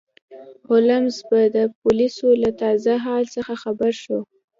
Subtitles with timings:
[0.67, 4.19] هولمز به د پولیسو له تازه حال څخه خبر شو.